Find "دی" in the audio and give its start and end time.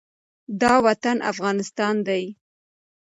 2.07-2.23